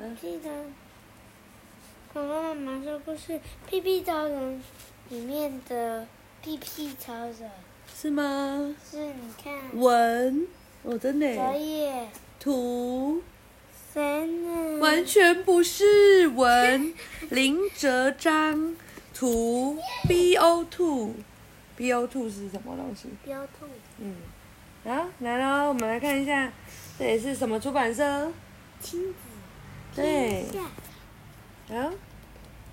[0.00, 0.48] 我记得
[2.12, 3.32] 恐龙妈妈说故事
[3.66, 4.62] 《屁屁超人》
[5.12, 6.06] 里面的
[6.40, 7.50] 屁屁超人。
[7.92, 8.76] 是吗？
[8.88, 9.52] 是，你看。
[9.76, 10.46] 文，
[10.84, 11.26] 我真的。
[11.34, 11.90] 可以。
[12.38, 13.20] 图。
[13.92, 14.78] 真的。
[14.78, 16.94] 完全不是文，
[17.30, 18.76] 林哲章。
[19.12, 19.76] 图
[20.06, 23.68] B O two，B O two 是什么东西？B O two。
[23.98, 24.14] 嗯。
[24.84, 26.52] 好，来喽，我们来看一下，
[26.96, 28.30] 这也是什么出版社？
[28.80, 29.18] 亲子。
[29.94, 30.44] 对。
[31.68, 31.90] 好。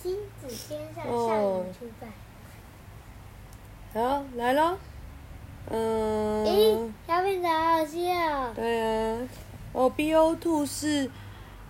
[0.00, 2.08] 亲子天下少女出版。
[3.92, 4.78] 好，来喽。
[5.70, 6.46] 嗯。
[6.46, 8.54] 咦，小品种好笑。
[8.54, 9.28] 对啊。
[9.72, 11.10] 哦，B O two 是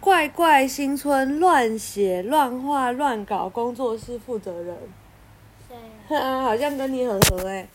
[0.00, 4.76] 怪怪新村乱写乱画乱搞工作室负责人。
[6.08, 6.18] 对。
[6.18, 7.68] 啊， 好像跟你很合哎。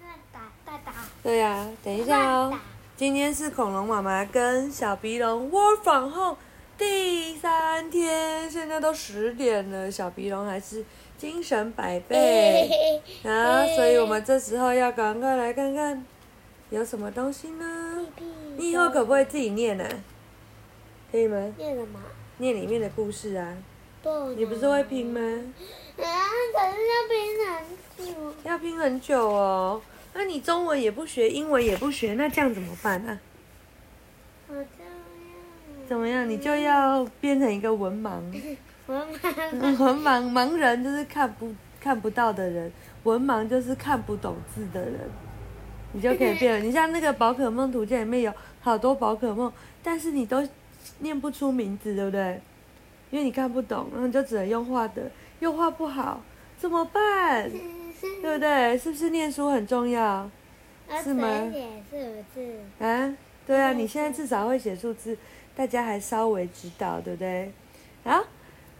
[0.00, 0.92] 那打大打。
[1.22, 2.58] 对呀、啊，等一下哦。
[2.96, 6.36] 今天是恐龙妈妈跟小鼻龙 work from home
[6.80, 10.82] 第三天，现在都十点了，小鼻龙还是
[11.18, 12.70] 精神百倍。
[13.22, 16.02] 啊，所以我们这时候要赶快来看看
[16.70, 18.06] 有什么东西呢？
[18.56, 19.92] 你以后可不可以自己念呢、啊？
[21.12, 21.52] 可以吗？
[21.58, 22.00] 念什么？
[22.38, 23.58] 念里面的故事啊。
[24.02, 24.32] 不。
[24.32, 25.20] 你不是会拼吗？
[25.98, 26.04] 啊，
[26.54, 28.34] 可是要拼很久。
[28.44, 29.82] 要拼很久哦。
[30.14, 33.20] 那你中文也不学，英文也不学，那这样怎么办啊？
[35.90, 36.30] 怎么样？
[36.30, 38.20] 你就要变成一个文盲。
[38.86, 39.76] 文盲。
[39.76, 42.70] 文盲，盲人就是看不看不到的人，
[43.02, 45.00] 文盲就是看不懂字的人。
[45.92, 46.60] 你就可以变了。
[46.60, 49.52] 你像那个宝可梦图鉴里面有好多宝可梦，
[49.82, 50.46] 但是你都
[51.00, 52.40] 念不出名字，对不对？
[53.10, 56.22] 因为你看不懂，然后你就只能用画的，又画不好，
[56.56, 57.50] 怎么办？
[58.22, 58.78] 对不对？
[58.78, 60.30] 是不是念书很重要？
[61.02, 61.26] 是吗？
[61.52, 62.60] 写数字。
[62.78, 63.12] 啊，
[63.44, 65.18] 对啊，你现在至少会写数字，
[65.60, 67.52] 大家还稍微知道，对不对？
[68.02, 68.24] 啊，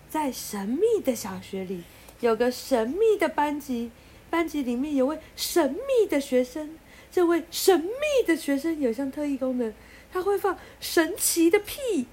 [0.09, 1.83] 在神秘的小学里，
[2.20, 3.91] 有个神秘的班级，
[4.31, 6.78] 班级里面有位神秘的学生，
[7.12, 9.75] 这位神秘的学生有项特异功能，
[10.10, 12.06] 他会放神奇的屁，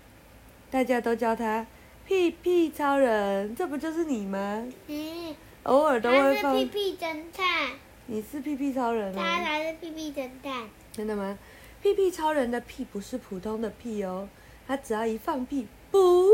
[0.70, 1.66] 大家都叫他
[2.06, 4.68] 屁屁超人，这不就是你吗？
[4.88, 5.34] 嗯。
[5.64, 6.54] 偶尔都会放。
[6.54, 7.72] 他是屁屁侦探。
[8.08, 9.18] 你是屁屁超人哦。
[9.18, 10.68] 他才是屁屁侦探。
[10.92, 11.40] 真的吗？
[11.82, 14.28] 屁屁超人的屁不是普通的屁哦，
[14.68, 16.28] 他只要一放屁，噗，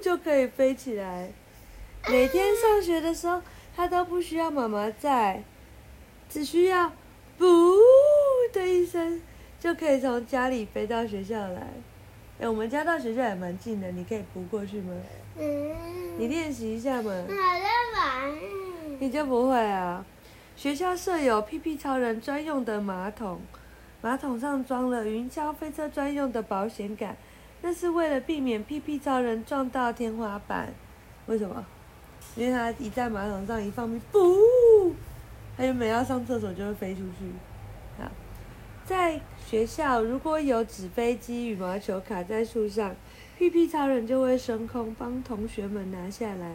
[0.00, 1.30] 就可以飞起来。
[2.08, 3.42] 每天上学的时候，
[3.76, 5.44] 它都不需要妈妈在，
[6.28, 6.90] 只需要
[7.38, 7.76] 噗
[8.52, 9.20] 的一声，
[9.60, 11.68] 就可以从家里飞到学校来。
[12.40, 14.92] 哎，我们家到学校也蛮近的，你可以扑过去吗？
[15.38, 15.74] 嗯。
[16.18, 17.10] 你练习一下嘛。
[17.10, 17.34] 好的
[17.94, 18.32] 玩。
[18.98, 20.04] 你就不会啊？
[20.56, 23.40] 学校设有屁屁超人专用的马桶，
[24.00, 27.16] 马桶上装了云霄飞车专用的保险杆，
[27.62, 30.74] 那是为了避免屁屁超人撞到天花板。
[31.26, 31.64] 为什么？
[32.36, 34.92] 因为他一在马桶上一放屁，噗，
[35.56, 37.32] 他原本要上厕所就会飞出去。
[37.98, 38.10] 好，
[38.84, 42.94] 在学校如果有纸飞机、羽毛球卡在树上。
[43.38, 46.54] 屁屁超人就会升空，帮同学们拿下来。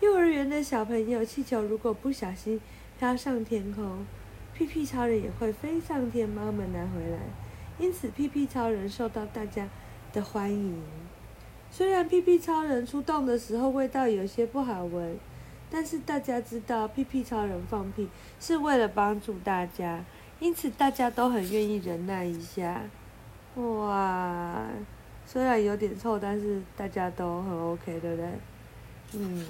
[0.00, 2.58] 幼儿园的小朋友，气球如果不小心
[2.98, 4.06] 飘上天空，
[4.54, 7.18] 屁屁超人也会飞上天帮他们拿回来。
[7.78, 9.68] 因此，屁屁超人受到大家
[10.12, 10.82] 的欢迎。
[11.70, 15.16] 虽然屁屁超人出动的时候味道有些不好闻，
[15.70, 18.08] 但是大家知道屁屁超人放屁
[18.40, 20.04] 是为了帮助大家，
[20.40, 22.82] 因此大家都很愿意忍耐一下。
[23.56, 24.64] 哇！
[25.26, 28.26] 虽然有点臭，但是大家都很 OK，对不对？
[29.12, 29.46] 嗯。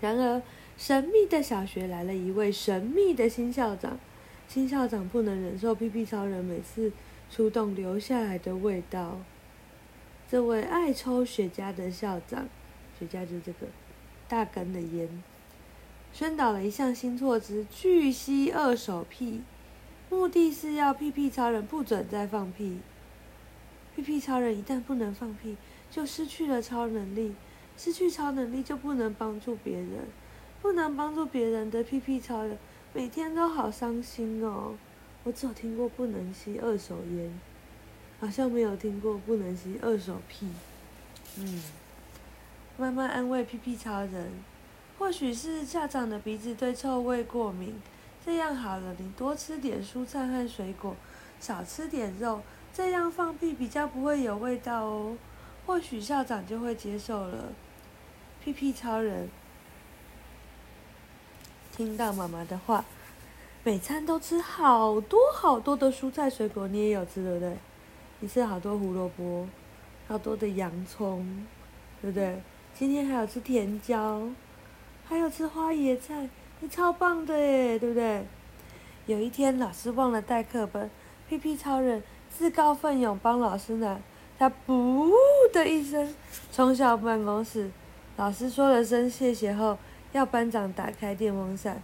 [0.00, 0.42] 然而，
[0.76, 3.98] 神秘的小学来了一位神秘的新校长。
[4.46, 6.92] 新校长不能忍受屁屁超人每次
[7.30, 9.18] 出动留下来的味道。
[10.30, 12.48] 这位爱抽雪茄的校长，
[12.98, 13.66] 雪茄就是这个
[14.28, 15.22] 大根的烟，
[16.12, 19.42] 宣导了一项新措施：拒吸二手屁，
[20.10, 22.80] 目的是要屁屁超人不准再放屁。
[23.94, 25.56] 屁屁超人一旦不能放屁，
[25.90, 27.34] 就失去了超能力。
[27.76, 30.08] 失去超能力就不能帮助别人，
[30.60, 32.58] 不能帮助别人的屁屁超人
[32.92, 34.74] 每天都好伤心哦。
[35.24, 37.40] 我只有听过不能吸二手烟，
[38.20, 40.48] 好像没有听过不能吸二手屁。
[41.36, 41.62] 嗯，
[42.76, 44.32] 慢慢安慰屁屁超人，
[44.98, 47.74] 或许是校长的鼻子对臭味过敏。
[48.24, 50.96] 这样好了，你多吃点蔬菜和水果，
[51.40, 52.40] 少吃点肉。
[52.74, 55.16] 这样放屁比较不会有味道哦，
[55.66, 57.52] 或许校长就会接受了。
[58.42, 59.28] 屁屁超人
[61.72, 62.84] 听到妈妈的话，
[63.68, 67.54] 每餐都吃好多好多的蔬菜水果，你也有吃对不对？
[68.20, 69.46] 你吃好多胡萝卜，
[70.06, 71.46] 好多的洋葱，
[72.00, 72.40] 对不对？
[72.72, 74.22] 今天还有吃甜椒，
[75.04, 76.30] 还有吃花椰菜，
[76.60, 78.24] 你超棒的耶，对不对？
[79.04, 80.90] 有一天老师忘了带课本，
[81.28, 84.00] 屁屁超人自告奋勇帮老师拿，
[84.38, 85.12] 他“噗”
[85.52, 86.14] 的一声
[86.50, 87.70] 冲向办公室，
[88.16, 89.76] 老师说了声谢谢后，
[90.12, 91.82] 要班长打开电风扇。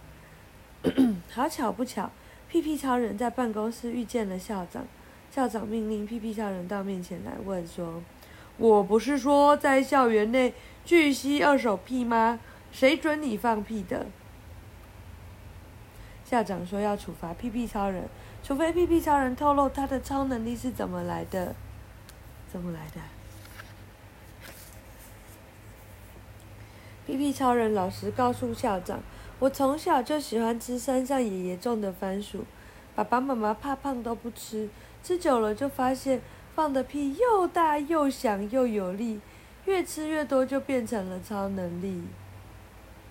[1.31, 2.11] 好巧不巧，
[2.49, 4.85] 屁屁超人在办公室遇见了校长，
[5.31, 8.01] 校长命令屁屁超人到面前来问说
[8.57, 10.53] ：“我不是说在校园内
[10.85, 12.39] 拒吸二手屁吗？
[12.71, 14.07] 谁准你放屁的？”
[16.25, 18.09] 校长说要处罚屁屁超人，
[18.43, 21.55] 除非屁屁超人透露他的超能力是怎么来的。
[22.51, 23.01] 怎么来的？
[27.05, 29.03] 屁屁超人老实告诉校长
[29.39, 32.45] ：“我从小就喜欢吃山上爷爷种的番薯，
[32.95, 34.69] 爸爸妈妈怕胖都不吃，
[35.03, 36.21] 吃久了就发现
[36.55, 39.19] 放的屁又大又响又有力，
[39.65, 42.03] 越吃越多就变成了超能力。”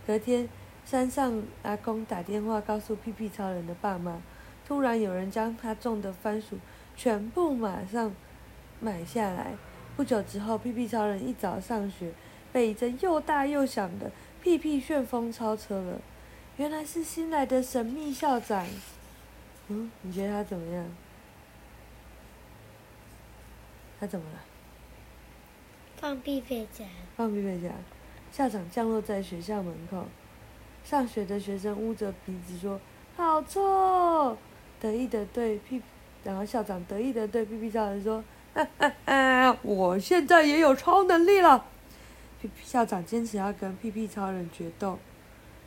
[0.06, 0.49] 隔天。
[0.87, 4.20] 山上阿公打电话告诉屁屁超人的爸妈，
[4.69, 6.59] 突然有人将他种的番薯
[6.94, 8.15] 全部马上
[8.81, 9.55] 买下来。
[9.97, 12.12] 不久之后，屁屁超人一早上学，
[12.53, 14.12] 被一阵又大又响的
[14.43, 15.99] 屁屁旋风超车了。
[16.56, 18.67] 原来是新来的神秘校长。
[19.69, 20.85] 嗯，你觉得他怎么样？
[23.99, 24.41] 他怎么了？
[25.97, 26.85] 放屁飞夹。
[27.17, 27.71] 放屁飞夹。
[28.31, 30.06] 校长降落在学校门口。
[30.85, 32.79] 上学的学生捂着鼻子说
[33.17, 34.37] ：“好臭！”
[34.79, 35.81] 得意的对屁，
[36.23, 38.23] 然后校长得意的对屁屁超人说
[38.53, 41.65] ：“哈哈哈，我现在也有超能力了。”
[42.43, 44.99] 屁屁校长坚持要跟屁屁超人决斗。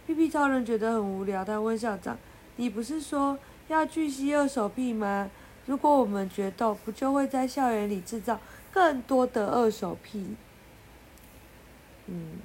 [0.08, 2.18] 屁屁超人觉得很无聊，他问校长
[2.56, 3.38] ：“你不是说
[3.68, 5.30] 要拒吸二手屁吗？
[5.66, 8.40] 如果我们决斗，不就会在校园里制造
[8.72, 10.36] 更多的二手屁？”
[12.08, 12.38] 嗯。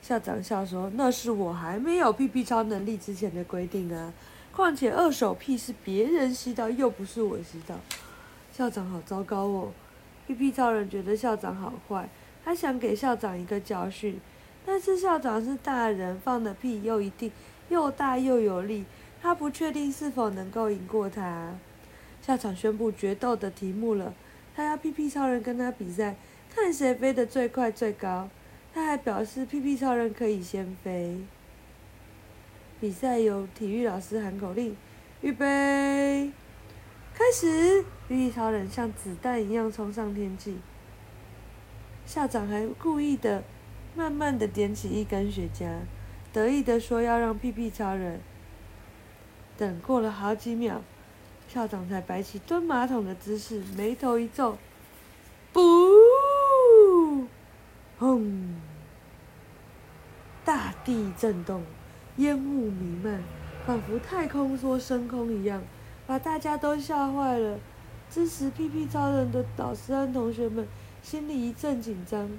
[0.00, 4.14] 校长笑说：“那是我还没有屁屁超能力之前的规定啊！
[4.50, 7.74] 况且二手屁是别人吸到，又不是我吸到。”
[8.50, 9.72] 校长好糟糕哦！
[10.26, 12.08] 屁屁超人觉得校长好坏，
[12.44, 14.18] 他想给校长一个教训。
[14.64, 17.30] 但是校长是大人，放的屁又一定
[17.68, 18.84] 又大又有力，
[19.20, 21.54] 他不确定是否能够赢过他。
[22.22, 24.14] 校长宣布决斗的题目了，
[24.54, 26.16] 他要屁屁超人跟他比赛，
[26.54, 28.28] 看谁飞得最快最高。
[28.72, 31.18] 他还表示，屁屁超人可以先飞。
[32.80, 34.76] 比赛由体育老师喊口令，
[35.22, 36.30] 预备，
[37.12, 37.82] 开始！
[38.08, 40.58] 屁屁超人像子弹一样冲上天际。
[42.06, 43.42] 校长还故意的
[43.94, 45.80] 慢慢的点起一根雪茄，
[46.32, 48.20] 得意的说要让屁屁超人。
[49.58, 50.80] 等过了好几秒，
[51.48, 54.56] 校长才摆起蹲马桶的姿势，眉头一皱，
[55.52, 55.60] 不。
[57.98, 58.54] 轰！
[60.42, 61.62] 大地震动，
[62.16, 63.22] 烟雾弥漫，
[63.66, 65.62] 仿佛太空梭升空一样，
[66.06, 67.58] 把大家都吓坏了。
[68.08, 70.66] 支持屁屁超人的老师和同学们
[71.02, 72.30] 心里一阵紧张，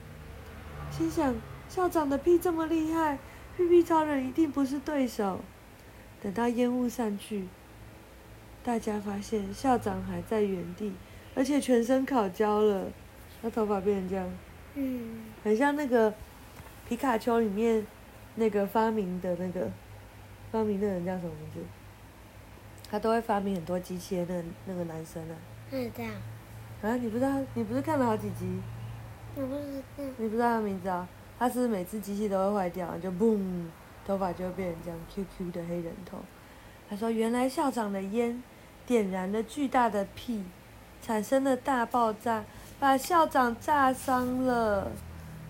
[0.92, 1.34] 心想：
[1.70, 3.18] 校长的屁这么厉害，
[3.58, 5.40] 屁屁超人一定不是对手。
[6.22, 7.48] 等到烟雾散去，
[8.64, 10.94] 大家发现校长还在原地，
[11.34, 12.88] 而且全身烤焦了，
[13.42, 14.30] 他头发变成这样。
[14.76, 16.14] 嗯，很像那个
[16.88, 17.88] 皮卡丘里面
[18.36, 19.72] 那个发明的那个
[20.52, 21.60] 发明的人叫什么名字？
[22.92, 25.36] 他都会发明很多机器的那那个男生啊。
[25.72, 26.14] 是这样。
[26.82, 27.42] 啊，你不知道？
[27.56, 28.46] 你不是看了好几集？
[29.36, 30.04] 我不知道。
[30.18, 31.08] 你不知道他名字啊？
[31.40, 33.66] 他是每次机器都会坏掉，就嘣，
[34.06, 36.20] 头发就会变成这样 Q Q 的黑人头。
[36.90, 38.44] 他说：“原来校长的烟
[38.86, 40.44] 点燃了巨大的屁，
[41.02, 42.44] 产生了大爆炸。”
[42.80, 44.92] 把校长炸伤了，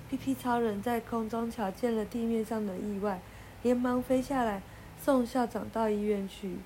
[0.10, 3.22] 屁屁超人在空中瞧见了地面上的意外，
[3.64, 4.62] 连忙飞下来
[5.02, 6.58] 送校长到医院去。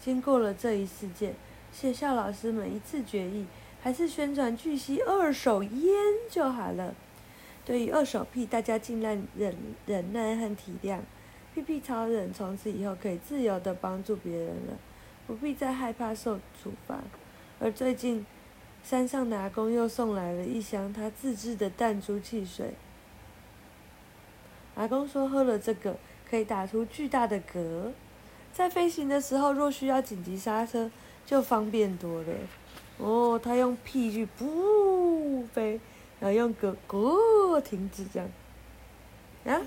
[0.00, 1.34] 经过了这一事件，
[1.72, 3.44] 学校老师们一致决议，
[3.86, 5.94] 还是宣传拒吸二手烟
[6.28, 6.92] 就好了。
[7.64, 9.54] 对于二手屁，大家尽量忍
[9.86, 10.98] 忍耐和体谅。
[11.54, 14.76] 屁屁超人从此以后可以自由地帮助别人了，
[15.28, 16.98] 不必再害怕受处罚。
[17.60, 18.26] 而最近，
[18.82, 22.74] 山上的阿公又送来了一箱他自制的弹珠汽水。
[24.74, 25.96] 阿公说，喝了这个
[26.28, 27.92] 可以打出巨大的嗝，
[28.52, 30.90] 在飞行的时候若需要紧急刹车，
[31.24, 32.32] 就方便多了。
[32.98, 35.80] 哦，他用屁去噗飞，
[36.18, 38.28] 然后用狗狗停止这样。
[39.44, 39.62] 啊，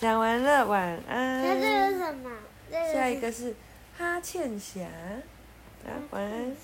[0.00, 1.42] 讲完了，晚安。
[1.42, 2.30] 那这是什么？
[2.92, 3.54] 下一个是
[3.96, 4.82] 哈欠侠。
[5.86, 6.56] 啊，晚安。